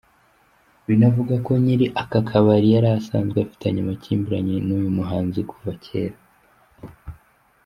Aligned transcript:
Binavugwa 0.85 1.35
ko 1.45 1.51
nyir’akabari 1.63 2.67
yari 2.75 2.87
asanzwe 2.99 3.37
afitanye 3.39 3.79
amakimbirane 3.81 4.55
n’uyu 4.67 4.91
muhanzi 4.97 5.39
kuva 5.49 5.71
cyera. 5.83 6.17